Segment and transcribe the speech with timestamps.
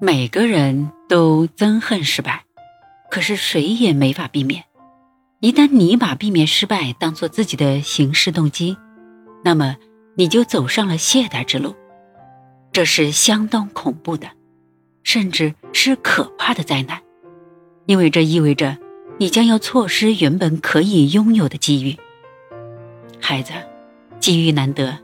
[0.00, 2.44] 每个人都憎恨失败，
[3.10, 4.62] 可是谁也没法避免。
[5.40, 8.76] 一旦你把避免失败当做自己的行事动机，
[9.42, 9.76] 那么
[10.14, 11.74] 你就走上了懈怠之路。
[12.70, 14.28] 这是相当恐怖的，
[15.02, 17.02] 甚至是可怕的灾难，
[17.86, 18.78] 因为这意味着
[19.18, 21.96] 你将要错失原本可以拥有的机遇。
[23.20, 23.52] 孩子，
[24.20, 24.96] 机遇难得，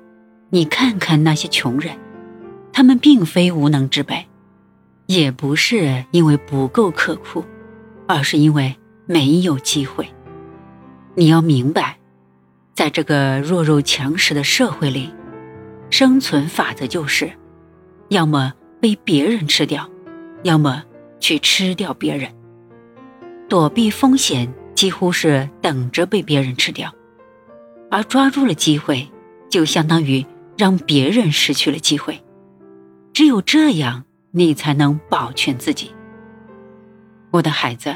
[0.50, 1.98] 你看看那些穷人，
[2.72, 4.24] 他们并非无能之辈。
[5.06, 7.44] 也不是因为不够刻苦，
[8.06, 8.74] 而是因为
[9.06, 10.08] 没有机会。
[11.14, 11.98] 你要明白，
[12.74, 15.12] 在这个弱肉强食的社会里，
[15.90, 17.30] 生存法则就是：
[18.08, 19.88] 要么被别人吃掉，
[20.42, 20.82] 要么
[21.20, 22.32] 去吃掉别人。
[23.46, 26.92] 躲避风险几乎是等着被别人吃掉，
[27.90, 29.06] 而抓住了机会，
[29.50, 30.24] 就相当于
[30.56, 32.24] 让别人失去了机会。
[33.12, 34.04] 只有这样。
[34.36, 35.92] 你才能保全自己，
[37.30, 37.94] 我的孩子。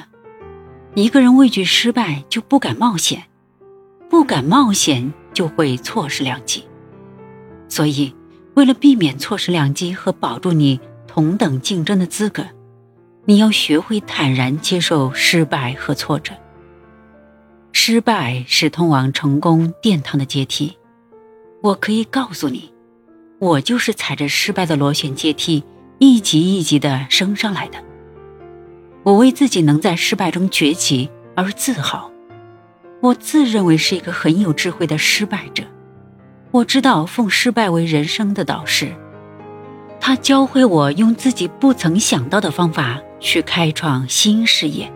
[0.95, 3.19] 一个人畏惧失败，就不敢冒险；
[4.09, 6.65] 不敢冒险，就会错失良机。
[7.69, 8.15] 所以，
[8.55, 12.47] 为了避免错失良机和保住你同等竞争的资格，
[13.25, 16.33] 你要学会坦然接受失败和挫折。
[17.73, 20.79] 失败是通往成功殿堂的阶梯。
[21.62, 22.73] 我可以告诉你，
[23.41, 25.65] 我就是踩着失败的螺旋阶梯。
[25.99, 27.79] 一级一级的升上来的，
[29.03, 32.11] 我为自己能在失败中崛起而自豪。
[33.01, 35.65] 我自认为是一个很有智慧的失败者。
[36.51, 38.95] 我知道奉失败为人生的导师，
[40.01, 44.91] 他教会我用自己不曾想到的方法去开创新事业。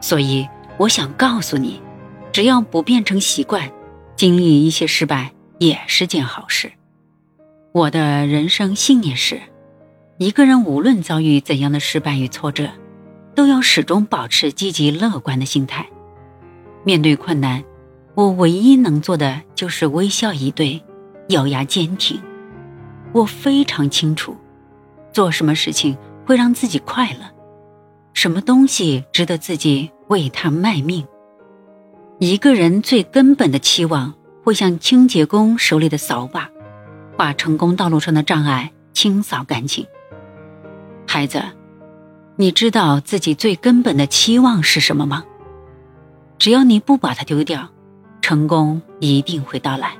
[0.00, 1.80] 所以，我想告诉你，
[2.32, 3.70] 只要不变成习惯，
[4.16, 6.72] 经历一些失败也是件好事。
[7.72, 9.40] 我的人生信念是。
[10.22, 12.70] 一个人无论遭遇怎样的失败与挫折，
[13.34, 15.84] 都要始终保持积极乐观的心态。
[16.84, 17.64] 面对困难，
[18.14, 20.80] 我唯一能做的就是微笑以对，
[21.30, 22.22] 咬牙坚挺。
[23.10, 24.36] 我非常清楚，
[25.12, 27.28] 做什么事情会让自己快乐，
[28.14, 31.04] 什么东西值得自己为他卖命。
[32.20, 36.48] 一个人最根本的期望，会像清洁工手里的扫把，
[37.16, 39.84] 把成功道路上的障碍清扫干净。
[41.14, 41.42] 孩子，
[42.36, 45.22] 你知道自己最根本的期望是什么吗？
[46.38, 47.68] 只要你不把它丢掉，
[48.22, 49.94] 成功一定会到来。